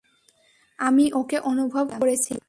[0.79, 2.39] আমি ওকে অনুভব করেছিলাম।